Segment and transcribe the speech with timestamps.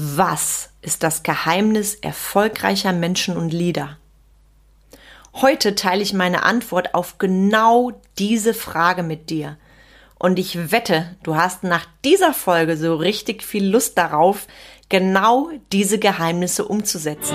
[0.00, 3.98] Was ist das Geheimnis erfolgreicher Menschen und Leader?
[5.34, 9.56] Heute teile ich meine Antwort auf genau diese Frage mit dir.
[10.16, 14.46] Und ich wette, du hast nach dieser Folge so richtig viel Lust darauf,
[14.88, 17.34] genau diese Geheimnisse umzusetzen.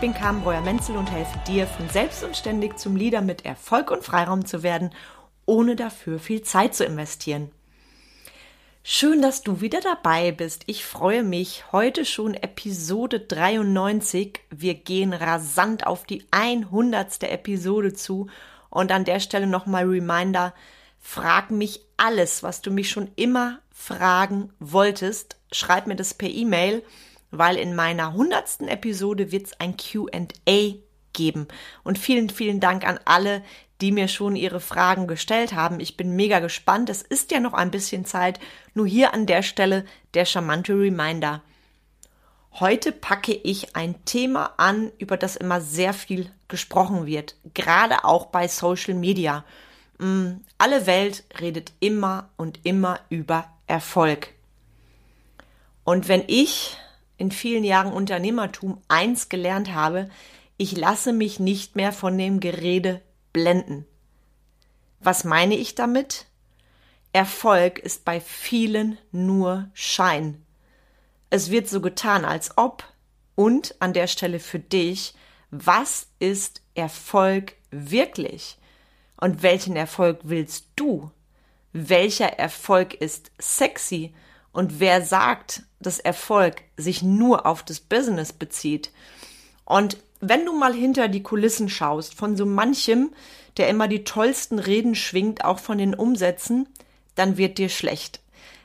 [0.00, 4.02] Bin Carmen Breuer-Menzel und helfe dir, von selbst und ständig zum Leader mit Erfolg und
[4.02, 4.94] Freiraum zu werden,
[5.44, 7.50] ohne dafür viel Zeit zu investieren.
[8.82, 10.62] Schön, dass du wieder dabei bist.
[10.64, 11.70] Ich freue mich.
[11.70, 14.40] Heute schon Episode 93.
[14.48, 17.24] Wir gehen rasant auf die 100.
[17.24, 18.28] Episode zu.
[18.70, 20.54] Und an der Stelle nochmal Reminder.
[20.98, 25.36] Frag mich alles, was du mich schon immer fragen wolltest.
[25.52, 26.82] Schreib mir das per E-Mail
[27.30, 30.74] weil in meiner hundertsten Episode wird es ein QA
[31.12, 31.48] geben.
[31.82, 33.42] Und vielen, vielen Dank an alle,
[33.80, 35.80] die mir schon ihre Fragen gestellt haben.
[35.80, 36.90] Ich bin mega gespannt.
[36.90, 38.38] Es ist ja noch ein bisschen Zeit.
[38.74, 41.42] Nur hier an der Stelle der charmante Reminder.
[42.54, 48.26] Heute packe ich ein Thema an, über das immer sehr viel gesprochen wird, gerade auch
[48.26, 49.44] bei Social Media.
[49.98, 54.34] Mm, alle Welt redet immer und immer über Erfolg.
[55.84, 56.76] Und wenn ich
[57.20, 60.08] in vielen Jahren Unternehmertum eins gelernt habe,
[60.56, 63.86] ich lasse mich nicht mehr von dem Gerede blenden.
[65.00, 66.26] Was meine ich damit?
[67.12, 70.44] Erfolg ist bei vielen nur Schein.
[71.28, 72.84] Es wird so getan, als ob,
[73.34, 75.14] und an der Stelle für dich,
[75.50, 78.56] was ist Erfolg wirklich?
[79.16, 81.10] Und welchen Erfolg willst du?
[81.72, 84.14] Welcher Erfolg ist sexy?
[84.52, 88.90] Und wer sagt, dass Erfolg sich nur auf das Business bezieht?
[89.64, 93.12] Und wenn du mal hinter die Kulissen schaust von so manchem,
[93.56, 96.68] der immer die tollsten Reden schwingt, auch von den Umsätzen,
[97.14, 98.20] dann wird dir schlecht.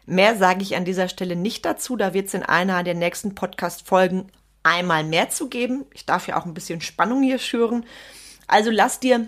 [0.06, 3.34] Mehr sage ich an dieser Stelle nicht dazu, da wird es in einer der nächsten
[3.35, 4.31] Podcast-Folgen
[4.63, 5.85] einmal mehr zu geben.
[5.94, 7.85] Ich darf ja auch ein bisschen Spannung hier schüren.
[8.47, 9.28] Also lass dir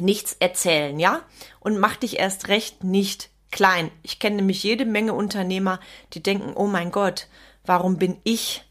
[0.00, 1.22] nichts erzählen, ja?
[1.60, 3.92] Und mach dich erst recht nicht klein.
[4.02, 5.78] Ich kenne nämlich jede Menge Unternehmer,
[6.14, 7.28] die denken, oh mein Gott,
[7.64, 8.64] warum bin ich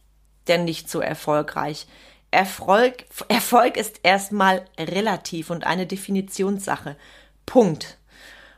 [0.48, 1.88] denn nicht so erfolgreich?
[2.32, 6.98] Erfolg, Erfolg ist erstmal relativ und eine Definitionssache.
[7.46, 7.98] Punkt.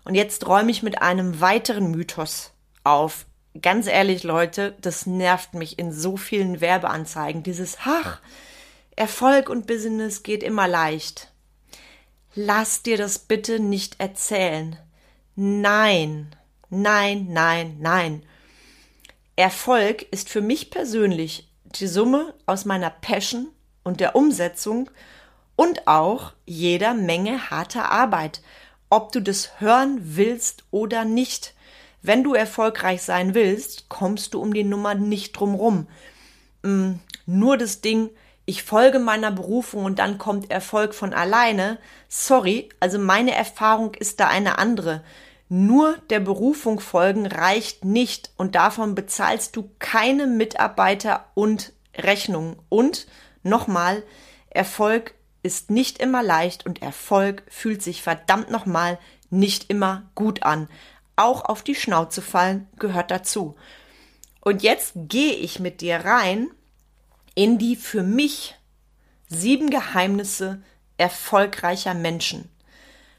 [0.06, 2.52] Und jetzt räume ich mit einem weiteren Mythos
[2.84, 3.26] auf.
[3.62, 7.44] Ganz ehrlich, Leute, das nervt mich in so vielen Werbeanzeigen.
[7.44, 8.20] Dieses, ach,
[8.96, 11.32] Erfolg und Business geht immer leicht.
[12.36, 14.78] Lass dir das bitte nicht erzählen.
[15.36, 16.36] Nein,
[16.70, 18.24] nein, nein, nein.
[19.36, 23.48] Erfolg ist für mich persönlich die Summe aus meiner Passion
[23.84, 24.92] und der Umsetzung
[25.56, 28.42] und auch jeder Menge harter Arbeit,
[28.92, 31.56] ob du das hören willst oder nicht.
[32.04, 35.88] Wenn du erfolgreich sein willst, kommst du um die Nummer nicht drum rum.
[36.62, 36.94] Mm,
[37.26, 38.12] nur das Ding,
[38.46, 41.80] ich folge meiner Berufung und dann kommt Erfolg von alleine.
[42.10, 45.02] Sorry, also meine Erfahrung ist da eine andere.
[45.56, 52.56] Nur der Berufung folgen reicht nicht und davon bezahlst du keine Mitarbeiter und Rechnungen.
[52.70, 53.06] Und
[53.44, 54.02] nochmal,
[54.50, 55.14] Erfolg
[55.44, 58.98] ist nicht immer leicht und Erfolg fühlt sich verdammt nochmal
[59.30, 60.70] nicht immer gut an.
[61.16, 63.56] Auch auf die Schnauze fallen gehört dazu.
[64.42, 66.50] Und jetzt gehe ich mit dir rein
[67.36, 68.56] in die für mich
[69.28, 70.64] sieben Geheimnisse
[70.98, 72.50] erfolgreicher Menschen.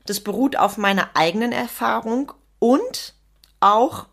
[0.07, 3.15] Das beruht auf meiner eigenen Erfahrung und
[3.61, 4.07] auch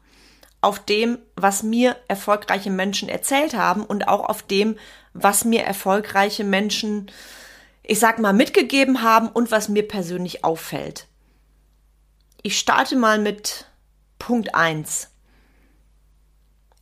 [0.61, 4.77] auf dem, was mir erfolgreiche Menschen erzählt haben und auch auf dem,
[5.13, 7.11] was mir erfolgreiche Menschen,
[7.83, 11.07] ich sag mal, mitgegeben haben und was mir persönlich auffällt.
[12.43, 13.65] Ich starte mal mit
[14.19, 15.09] Punkt 1.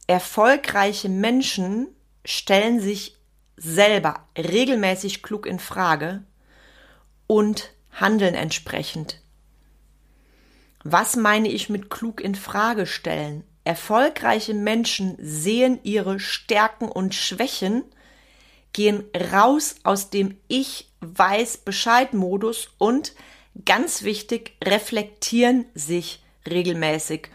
[0.08, 1.88] Erfolgreiche Menschen
[2.26, 3.18] stellen sich
[3.56, 6.24] selber regelmäßig klug in Frage
[7.28, 9.22] und handeln entsprechend.
[10.84, 13.44] Was meine ich mit klug in Frage stellen?
[13.64, 17.84] Erfolgreiche Menschen sehen ihre Stärken und Schwächen,
[18.74, 23.14] gehen raus aus dem Ich weiß Bescheid Modus und
[23.66, 27.30] ganz wichtig, reflektieren sich regelmäßig.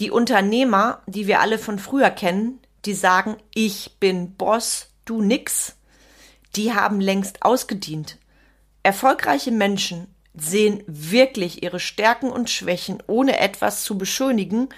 [0.00, 5.76] Die Unternehmer, die wir alle von früher kennen, die sagen, ich bin Boss, du nix,
[6.56, 8.18] die haben längst ausgedient.
[8.88, 14.70] Erfolgreiche Menschen sehen wirklich ihre Stärken und Schwächen, ohne etwas zu beschönigen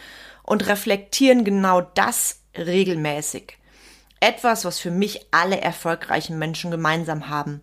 [0.42, 3.56] und reflektieren genau das regelmäßig.
[4.18, 7.60] Etwas, was für mich alle erfolgreichen Menschen gemeinsam haben.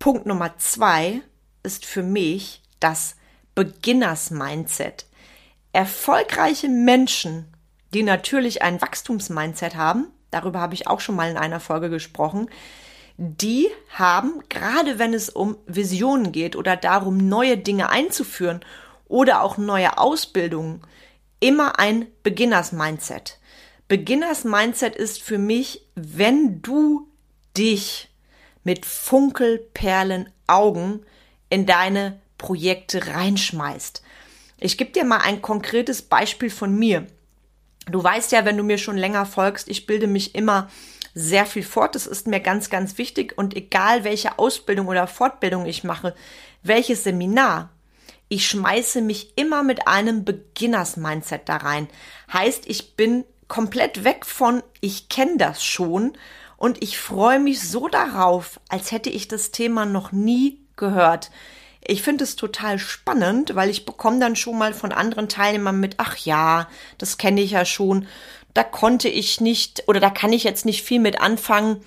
[0.00, 1.20] Punkt Nummer zwei
[1.62, 3.14] ist für mich das
[3.54, 5.06] Beginners Mindset.
[5.72, 7.46] Erfolgreiche Menschen,
[7.94, 12.50] die natürlich ein Wachstumsmindset haben, darüber habe ich auch schon mal in einer Folge gesprochen,
[13.16, 18.60] die haben, gerade wenn es um Visionen geht oder darum, neue Dinge einzuführen
[19.06, 20.82] oder auch neue Ausbildungen,
[21.40, 23.38] immer ein Beginners Mindset.
[23.88, 27.08] Beginners Mindset ist für mich, wenn du
[27.56, 28.08] dich
[28.64, 31.04] mit Funkelperlen Augen
[31.50, 34.02] in deine Projekte reinschmeißt.
[34.58, 37.06] Ich gebe dir mal ein konkretes Beispiel von mir.
[37.90, 40.70] Du weißt ja, wenn du mir schon länger folgst, ich bilde mich immer
[41.14, 41.94] sehr viel fort.
[41.94, 43.36] Das ist mir ganz, ganz wichtig.
[43.36, 46.14] Und egal welche Ausbildung oder Fortbildung ich mache,
[46.62, 47.70] welches Seminar,
[48.28, 51.88] ich schmeiße mich immer mit einem Beginners-Mindset da rein.
[52.32, 56.16] Heißt, ich bin komplett weg von, ich kenne das schon
[56.56, 61.30] und ich freue mich so darauf, als hätte ich das Thema noch nie gehört.
[61.84, 65.96] Ich finde es total spannend, weil ich bekomme dann schon mal von anderen Teilnehmern mit,
[65.98, 68.06] ach ja, das kenne ich ja schon
[68.54, 71.82] da konnte ich nicht oder da kann ich jetzt nicht viel mit anfangen.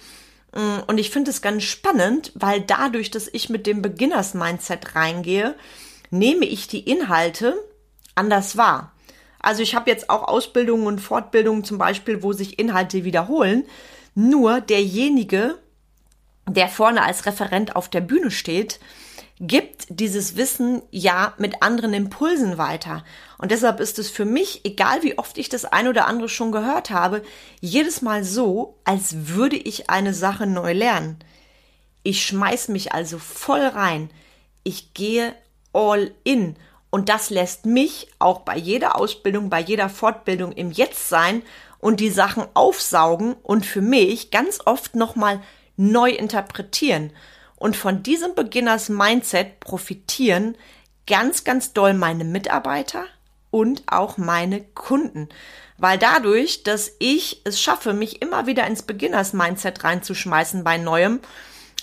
[0.53, 5.55] Mm, und ich finde es ganz spannend, weil dadurch, dass ich mit dem Beginners-Mindset reingehe,
[6.09, 7.55] nehme ich die Inhalte
[8.15, 8.91] anders wahr.
[9.39, 13.65] Also ich habe jetzt auch Ausbildungen und Fortbildungen zum Beispiel, wo sich Inhalte wiederholen.
[14.15, 15.59] Nur derjenige,
[16.49, 18.79] der vorne als Referent auf der Bühne steht,
[19.39, 23.03] gibt dieses Wissen ja mit anderen Impulsen weiter.
[23.37, 26.51] Und deshalb ist es für mich, egal wie oft ich das ein oder andere schon
[26.51, 27.21] gehört habe,
[27.59, 31.19] jedes Mal so, als würde ich eine Sache neu lernen.
[32.03, 34.09] Ich schmeiß mich also voll rein.
[34.63, 35.35] Ich gehe
[35.73, 36.55] all in.
[36.89, 41.43] Und das lässt mich auch bei jeder Ausbildung, bei jeder Fortbildung im Jetzt sein
[41.79, 45.41] und die Sachen aufsaugen und für mich ganz oft nochmal
[45.75, 47.11] neu interpretieren.
[47.57, 50.57] Und von diesem Beginners Mindset profitieren
[51.07, 53.05] ganz, ganz doll meine Mitarbeiter
[53.51, 55.29] und auch meine Kunden.
[55.77, 61.19] Weil dadurch, dass ich es schaffe, mich immer wieder ins Beginners Mindset reinzuschmeißen bei Neuem,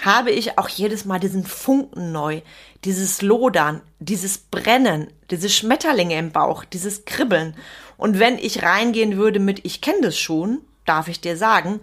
[0.02, 2.42] habe ich auch jedes Mal diesen Funken neu,
[2.84, 7.54] dieses Lodern, dieses Brennen, diese Schmetterlinge im Bauch, dieses Kribbeln.
[7.96, 11.80] Und wenn ich reingehen würde mit ich kenne das schon, darf ich dir sagen,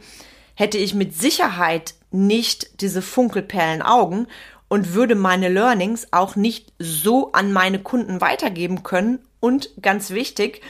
[0.56, 4.28] hätte ich mit Sicherheit nicht diese Funkelperlen Augen
[4.68, 9.20] und würde meine Learnings auch nicht so an meine Kunden weitergeben können.
[9.40, 10.62] Und ganz wichtig,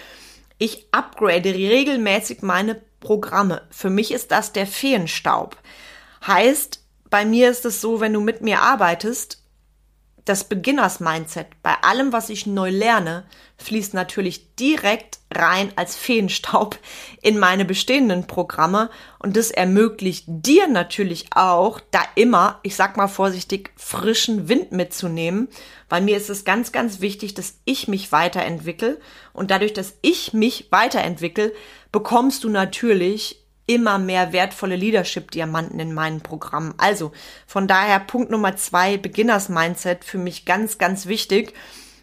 [0.58, 3.62] ich upgrade regelmäßig meine Programme.
[3.70, 5.58] Für mich ist das der Feenstaub.
[6.26, 9.39] Heißt, bei mir ist es so, wenn du mit mir arbeitest,
[10.26, 13.26] das Beginners-Mindset bei allem, was ich neu lerne,
[13.58, 16.78] fließt natürlich direkt rein als Feenstaub
[17.22, 18.90] in meine bestehenden Programme.
[19.20, 25.50] Und das ermöglicht dir natürlich auch, da immer, ich sag mal vorsichtig, frischen Wind mitzunehmen,
[25.90, 29.00] weil mir ist es ganz, ganz wichtig, dass ich mich weiterentwickle.
[29.34, 31.54] Und dadurch, dass ich mich weiterentwickle,
[31.92, 33.39] bekommst du natürlich
[33.70, 36.74] immer mehr wertvolle Leadership-Diamanten in meinen Programmen.
[36.78, 37.12] Also
[37.46, 41.54] von daher Punkt Nummer zwei, Beginners-Mindset für mich ganz, ganz wichtig.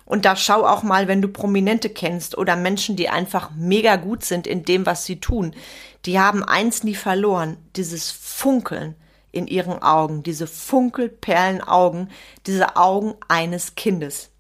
[0.05, 4.25] Und da schau auch mal, wenn du Prominente kennst oder Menschen, die einfach mega gut
[4.25, 5.57] sind in dem, was sie tun.
[6.05, 8.95] Die haben eins nie verloren, dieses Funkeln
[9.33, 12.13] in ihren Augen, diese Funkelperlenaugen,
[12.47, 14.31] diese Augen eines Kindes.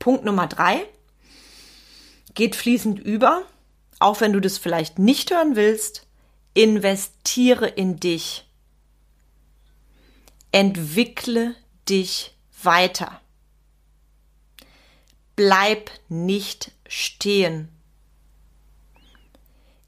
[0.00, 0.84] Punkt Nummer drei
[2.34, 3.42] geht fließend über
[4.02, 6.06] auch wenn du das vielleicht nicht hören willst,
[6.54, 8.44] investiere in dich.
[10.50, 11.54] Entwickle
[11.88, 13.20] dich weiter.
[15.34, 17.68] Bleib nicht stehen.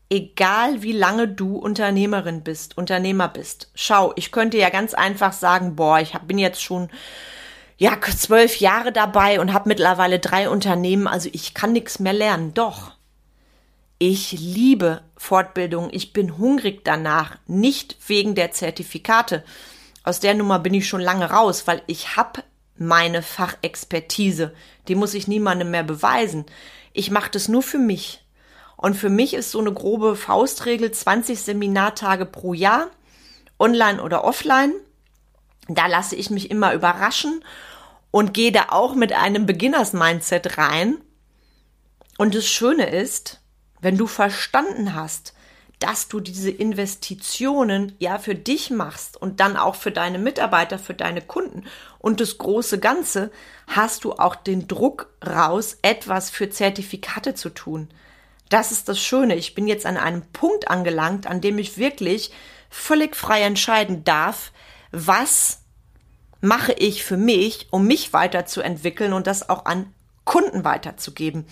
[0.09, 3.71] Egal wie lange du Unternehmerin bist, Unternehmer bist.
[3.75, 6.89] Schau, ich könnte ja ganz einfach sagen, boah, ich bin jetzt schon
[7.77, 12.55] ja zwölf Jahre dabei und habe mittlerweile drei Unternehmen, also ich kann nichts mehr lernen.
[12.55, 12.93] Doch,
[14.07, 15.89] ich liebe Fortbildung.
[15.91, 17.39] Ich bin hungrig danach.
[17.47, 19.43] Nicht wegen der Zertifikate.
[20.03, 22.45] Aus der Nummer bin ich schon lange raus, weil ich habe
[22.77, 24.53] meine Fachexpertise.
[24.89, 26.45] Die muss ich niemandem mehr beweisen.
[26.93, 28.23] Ich mache das nur für mich.
[28.77, 32.89] Und für mich ist so eine grobe Faustregel 20 Seminartage pro Jahr,
[33.59, 34.75] online oder offline.
[35.67, 37.43] Da lasse ich mich immer überraschen
[38.11, 40.99] und gehe da auch mit einem Beginners-Mindset rein.
[42.19, 43.41] Und das Schöne ist,
[43.85, 45.35] wenn du verstanden hast,
[45.79, 50.95] dass du diese Investitionen ja für dich machst und dann auch für deine Mitarbeiter, für
[50.95, 51.65] deine Kunden
[51.99, 53.31] und das große Ganze,
[53.67, 57.91] hast du auch den Druck raus, etwas für Zertifikate zu tun.
[58.49, 59.37] Das ist das Schöne.
[59.37, 62.33] Ich bin jetzt an einem Punkt angelangt, an dem ich wirklich
[62.71, 64.51] völlig frei entscheiden darf,
[64.93, 65.61] was
[66.41, 69.93] mache ich für mich, um mich weiterzuentwickeln und das auch an
[70.25, 71.45] Kunden weiterzugeben.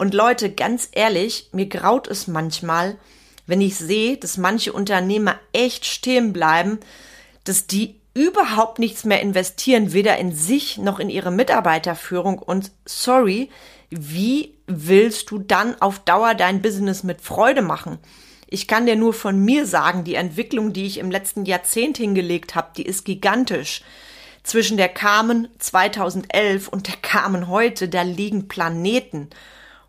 [0.00, 2.96] Und Leute, ganz ehrlich, mir graut es manchmal,
[3.46, 6.80] wenn ich sehe, dass manche Unternehmer echt stehen bleiben,
[7.44, 12.38] dass die überhaupt nichts mehr investieren, weder in sich noch in ihre Mitarbeiterführung.
[12.38, 13.50] Und sorry,
[13.90, 17.98] wie willst du dann auf Dauer dein Business mit Freude machen?
[18.46, 22.54] Ich kann dir nur von mir sagen, die Entwicklung, die ich im letzten Jahrzehnt hingelegt
[22.54, 23.82] habe, die ist gigantisch.
[24.44, 29.28] Zwischen der Carmen 2011 und der Carmen heute, da liegen Planeten.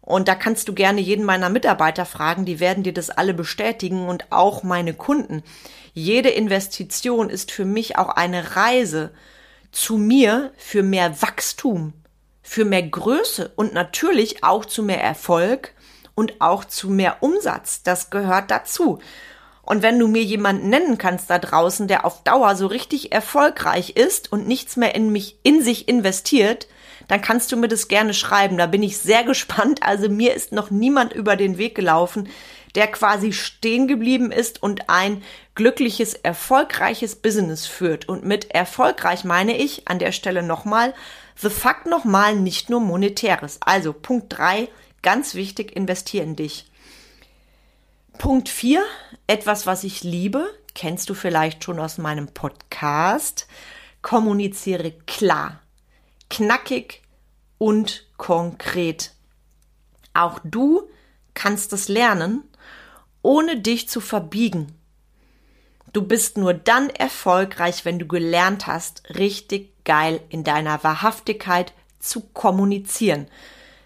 [0.01, 4.08] Und da kannst du gerne jeden meiner Mitarbeiter fragen, die werden dir das alle bestätigen
[4.08, 5.43] und auch meine Kunden.
[5.93, 9.12] Jede Investition ist für mich auch eine Reise
[9.72, 11.93] zu mir für mehr Wachstum,
[12.41, 15.74] für mehr Größe und natürlich auch zu mehr Erfolg
[16.15, 17.84] und auch zu mehr Umsatz.
[17.84, 19.00] Das gehört dazu.
[19.62, 23.91] Und wenn du mir jemanden nennen kannst da draußen, der auf Dauer so richtig erfolgreich
[23.91, 26.67] ist und nichts mehr in mich, in sich investiert,
[27.12, 28.58] dann kannst du mir das gerne schreiben.
[28.58, 29.84] Da bin ich sehr gespannt.
[29.84, 32.30] Also mir ist noch niemand über den Weg gelaufen,
[32.74, 35.22] der quasi stehen geblieben ist und ein
[35.53, 38.08] glückliches, erfolgreiches Business führt.
[38.08, 40.94] Und mit erfolgreich meine ich an der Stelle nochmal,
[41.36, 43.60] the fuck nochmal nicht nur monetäres.
[43.60, 44.70] Also Punkt drei,
[45.01, 46.72] ganz wichtig, investier in dich.
[48.20, 48.86] Punkt vier,
[49.27, 53.48] etwas, was ich liebe, kennst du vielleicht schon aus meinem Podcast.
[54.01, 55.62] Kommuniziere klar
[56.32, 57.00] knackig
[57.62, 59.12] und konkret.
[60.15, 60.89] Auch du
[61.36, 62.44] kannst es lernen,
[63.22, 64.74] ohne dich zu verbiegen.
[65.94, 72.22] Du bist nur dann erfolgreich, wenn du gelernt hast, richtig geil in deiner Wahrhaftigkeit zu
[72.22, 73.27] kommunizieren.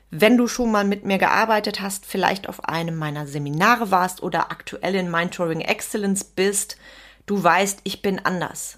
[0.10, 4.52] Wenn du schon mal mit mir gearbeitet hast, vielleicht auf einem meiner Seminare warst oder
[4.52, 6.78] aktuell in Mentoring Excellence bist,
[7.26, 8.78] du weißt, ich bin anders.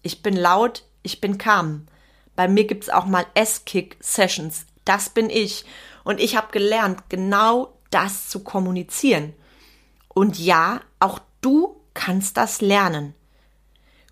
[0.00, 1.86] Ich bin laut, ich bin calm.
[2.38, 4.64] Bei mir gibt's auch mal S-Kick-Sessions.
[4.84, 5.64] Das bin ich.
[6.04, 9.34] Und ich habe gelernt, genau das zu kommunizieren.
[10.06, 13.14] Und ja, auch du kannst das lernen.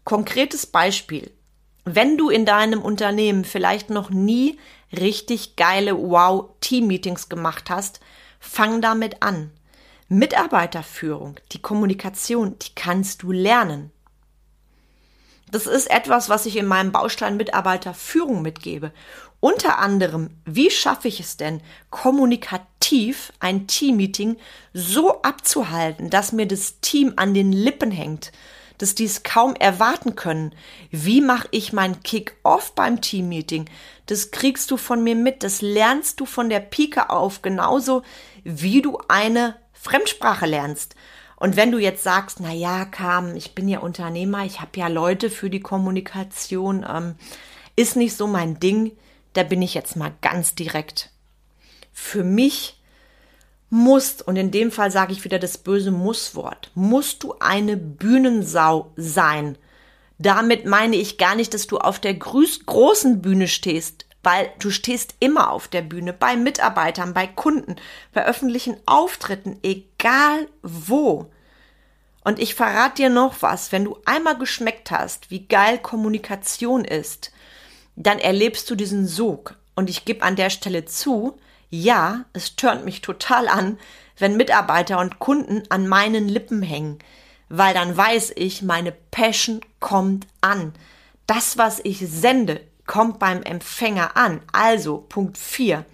[0.03, 1.31] Konkretes Beispiel.
[1.85, 4.59] Wenn du in deinem Unternehmen vielleicht noch nie
[4.93, 8.01] richtig geile Wow-Team-Meetings gemacht hast,
[8.41, 9.53] fang damit an.
[10.09, 13.93] Mitarbeiterführung, die Kommunikation, die kannst du lernen.
[15.51, 18.93] Das ist etwas, was ich in meinem Baustein Mitarbeiterführung mitgebe.
[19.39, 21.61] Unter anderem, wie schaffe ich es denn,
[21.91, 24.39] kommunikativ ein Teammeeting
[24.73, 28.33] so abzuhalten, dass mir das Team an den Lippen hängt,
[28.79, 30.55] dass die es kaum erwarten können.
[30.91, 33.67] Wie mache ich mein Kick-off beim Teammeeting?
[34.07, 38.03] Das kriegst du von mir mit, das lernst du von der Pike auf, genauso
[38.43, 40.97] wie du eine Fremdsprache lernst.
[41.37, 44.89] Und wenn du jetzt sagst, na ja, Carmen, ich bin ja Unternehmer, ich habe ja
[44.89, 47.15] Leute für die Kommunikation, ähm,
[47.77, 48.93] ist nicht so mein Ding,
[49.35, 51.11] da bin ich jetzt mal ganz direkt.
[51.93, 52.81] Für mich
[53.69, 58.93] musst, und in dem Fall sage ich wieder das böse Musswort, musst du eine Bühnensau
[58.97, 59.59] sein.
[60.19, 65.15] Damit meine ich gar nicht, dass du auf der großen Bühne stehst, weil du stehst
[65.21, 67.77] immer auf der Bühne, bei Mitarbeitern, bei Kunden,
[68.13, 71.31] bei öffentlichen Auftritten, egal wo.
[72.25, 77.31] Und ich verrate dir noch was, wenn du einmal geschmeckt hast, wie geil Kommunikation ist,
[77.95, 79.55] dann erlebst du diesen Sog.
[79.77, 81.39] Und ich gebe an der Stelle zu,
[81.71, 83.79] ja, es turnt mich total an,
[84.19, 86.99] wenn Mitarbeiter und Kunden an meinen Lippen hängen,
[87.49, 90.73] weil dann weiß ich, meine Passion kommt an.
[91.29, 94.41] Das, was ich sende, kommt beim Empfänger an.
[94.53, 95.85] Also Punkt 4.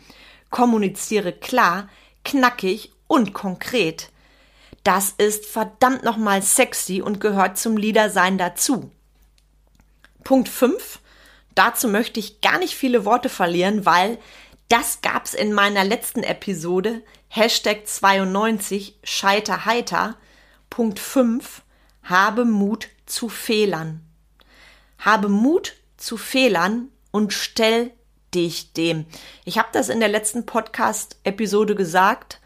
[0.51, 1.89] Kommuniziere klar,
[2.25, 4.11] knackig und konkret.
[4.85, 8.91] Das ist verdammt nochmal sexy und gehört zum Liedersein dazu.
[10.25, 10.99] Punkt 5.
[11.55, 14.19] Dazu möchte ich gar nicht viele Worte verlieren, weil
[14.69, 17.03] das gab's in meiner letzten Episode.
[17.29, 20.17] Hashtag 92 Scheiterheiter.
[20.71, 21.63] Punkt 5.
[22.05, 24.01] Habe Mut zu Fehlern.
[24.99, 27.93] Habe Mut zu Fehlern und stell
[28.35, 29.07] dich dem.
[29.45, 32.41] Ich habe das in der letzten Podcast-Episode gesagt.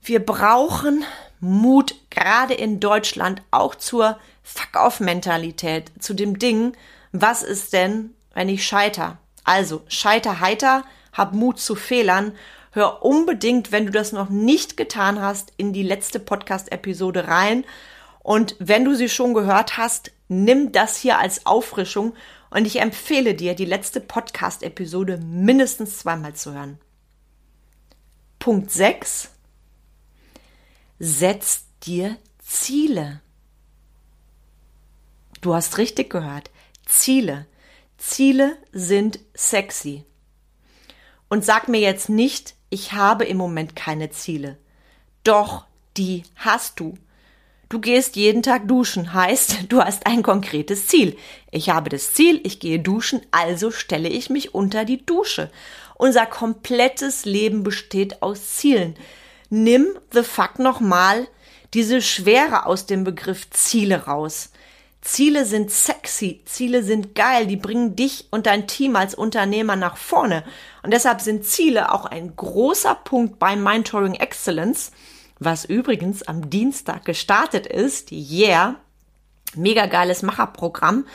[0.00, 1.04] Wir brauchen
[1.40, 6.76] Mut, gerade in Deutschland, auch zur Fuck-off-Mentalität, zu dem Ding,
[7.12, 9.18] was ist denn, wenn ich scheiter?
[9.44, 12.32] Also, scheiter heiter, hab Mut zu Fehlern,
[12.70, 17.64] hör unbedingt, wenn du das noch nicht getan hast, in die letzte Podcast-Episode rein.
[18.20, 22.14] Und wenn du sie schon gehört hast, nimm das hier als Auffrischung
[22.52, 26.78] und ich empfehle dir, die letzte Podcast-Episode mindestens zweimal zu hören.
[28.38, 29.30] Punkt 6.
[30.98, 33.22] Setz dir Ziele.
[35.40, 36.50] Du hast richtig gehört.
[36.84, 37.46] Ziele.
[37.96, 40.04] Ziele sind sexy.
[41.30, 44.58] Und sag mir jetzt nicht, ich habe im Moment keine Ziele.
[45.24, 45.64] Doch,
[45.96, 46.98] die hast du.
[47.72, 51.16] Du gehst jeden Tag duschen, heißt, du hast ein konkretes Ziel.
[51.50, 55.50] Ich habe das Ziel, ich gehe duschen, also stelle ich mich unter die Dusche.
[55.94, 58.94] Unser komplettes Leben besteht aus Zielen.
[59.48, 61.26] Nimm the fuck nochmal
[61.72, 64.50] diese Schwere aus dem Begriff Ziele raus.
[65.00, 69.96] Ziele sind sexy, Ziele sind geil, die bringen dich und dein Team als Unternehmer nach
[69.96, 70.44] vorne.
[70.82, 74.92] Und deshalb sind Ziele auch ein großer Punkt bei Mentoring Excellence,
[75.44, 78.12] was übrigens am Dienstag gestartet ist.
[78.12, 78.76] Yeah,
[79.54, 81.06] mega geiles Macherprogramm.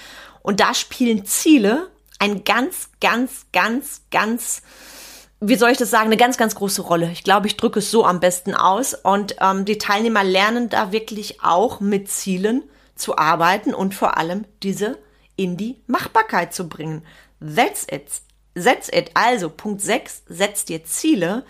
[0.42, 4.62] Und da spielen Ziele ein ganz, ganz, ganz, ganz
[5.40, 7.12] wie soll ich das sagen, eine ganz, ganz große Rolle.
[7.12, 8.94] Ich glaube, ich drücke es so am besten aus.
[8.96, 12.64] Und ähm, die Teilnehmer lernen da wirklich auch mit Zielen
[12.96, 14.98] zu arbeiten und vor allem diese
[15.36, 17.06] in die Machbarkeit zu bringen.
[17.40, 18.10] That's it.
[18.56, 19.12] That's it.
[19.14, 21.44] Also Punkt 6, setz dir Ziele.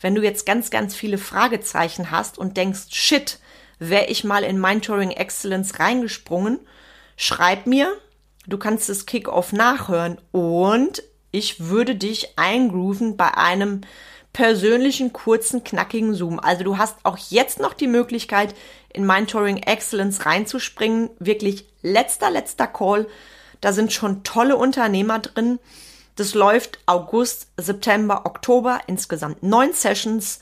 [0.00, 3.38] Wenn du jetzt ganz, ganz viele Fragezeichen hast und denkst, shit,
[3.78, 6.58] wäre ich mal in Mentoring Excellence reingesprungen,
[7.16, 7.92] schreib mir.
[8.46, 13.82] Du kannst das Kickoff nachhören und ich würde dich eingrooven bei einem
[14.32, 16.40] persönlichen, kurzen, knackigen Zoom.
[16.40, 18.54] Also du hast auch jetzt noch die Möglichkeit,
[18.92, 21.10] in Mentoring Excellence reinzuspringen.
[21.18, 23.06] Wirklich letzter, letzter Call.
[23.60, 25.58] Da sind schon tolle Unternehmer drin.
[26.20, 28.80] Das läuft August, September, Oktober.
[28.86, 30.40] Insgesamt neun Sessions,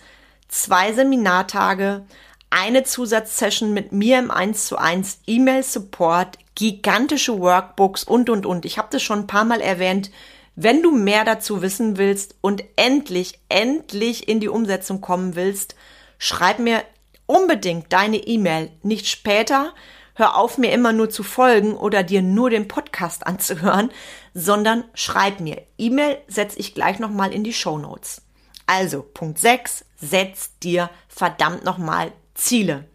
[0.49, 2.04] zwei Seminartage,
[2.50, 8.64] eine Zusatzsession mit mir im 1 zu 1, E-Mail-Support, gigantische Workbooks und, und, und.
[8.64, 10.10] Ich habe das schon ein paar Mal erwähnt.
[10.56, 15.76] Wenn du mehr dazu wissen willst und endlich, endlich in die Umsetzung kommen willst,
[16.19, 16.82] schreib mir
[17.26, 19.73] unbedingt deine E-Mail, nicht später.
[20.19, 23.93] Hör auf, mir immer nur zu folgen oder dir nur den Podcast anzuhören,
[24.35, 25.63] sondern schreib mir.
[25.78, 28.23] E-Mail setze ich gleich nochmal in die Show Notes.
[28.67, 32.89] Also, Punkt 6, setz dir verdammt nochmal Ziele.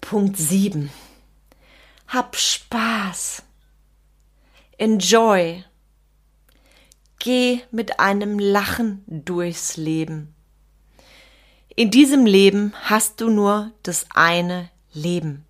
[0.00, 0.90] Punkt 7.
[2.08, 3.44] Hab Spaß.
[4.78, 5.62] Enjoy.
[7.20, 10.34] Geh mit einem Lachen durchs Leben.
[11.76, 15.46] In diesem Leben hast du nur das eine Leben.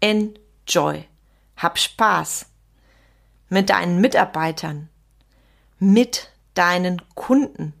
[0.00, 1.04] Enjoy.
[1.56, 2.46] Hab Spaß.
[3.48, 4.88] Mit deinen Mitarbeitern.
[5.78, 7.72] Mit deinen Kunden.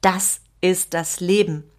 [0.00, 1.70] Das ist das Leben.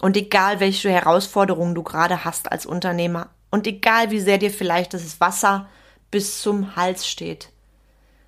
[0.00, 4.94] Und egal, welche Herausforderungen du gerade hast als Unternehmer und egal, wie sehr dir vielleicht
[4.94, 5.68] das Wasser
[6.10, 7.52] bis zum Hals steht,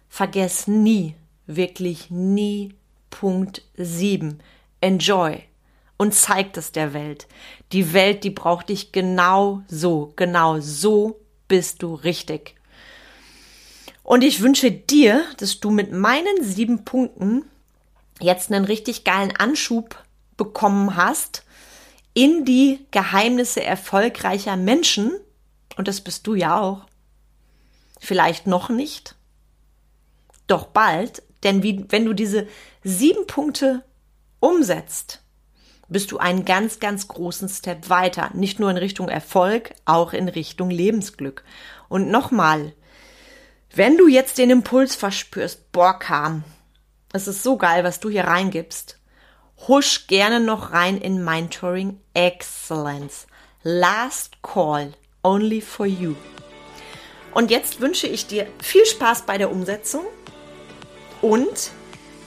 [0.09, 1.17] vergess nie,
[1.47, 2.75] wirklich nie
[3.11, 4.41] Punkt 7.
[4.81, 5.43] Enjoy
[5.97, 7.27] und zeig es der Welt.
[7.73, 12.55] Die Welt, die braucht dich genau so, genau so bist du richtig.
[14.03, 17.45] Und ich wünsche dir, dass du mit meinen sieben Punkten
[18.21, 20.03] jetzt einen richtig geilen Anschub
[20.37, 21.45] bekommen hast
[22.13, 25.13] in die Geheimnisse erfolgreicher Menschen.
[25.77, 26.87] Und das bist du ja auch.
[27.99, 29.17] Vielleicht noch nicht,
[30.47, 32.47] doch bald, denn wie, wenn du diese
[32.83, 33.83] sieben Punkte
[34.41, 35.24] umsetzt,
[35.89, 38.31] bist du einen ganz, ganz großen Step weiter.
[38.35, 41.45] Nicht nur in Richtung Erfolg, auch in Richtung Lebensglück.
[41.89, 42.73] Und nochmal,
[43.75, 46.45] wenn du jetzt den Impuls verspürst, boah, kam,
[47.13, 48.99] es ist so geil, was du hier reingibst,
[49.69, 53.27] husch gerne noch rein in Mentoring Excellence.
[53.63, 56.15] Last Call, only for you.
[57.33, 60.05] Und jetzt wünsche ich dir viel Spaß bei der Umsetzung
[61.21, 61.71] und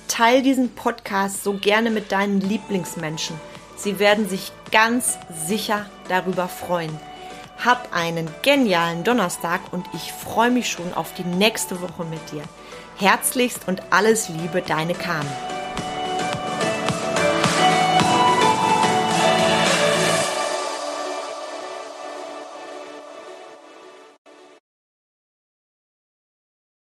[0.08, 3.36] teil diesen Podcast so gerne mit deinen Lieblingsmenschen.
[3.76, 5.17] Sie werden sich ganz
[5.48, 6.98] sicher darüber freuen.
[7.63, 12.43] Hab einen genialen Donnerstag und ich freue mich schon auf die nächste Woche mit dir.
[12.98, 15.57] Herzlichst und alles Liebe, deine Carmen.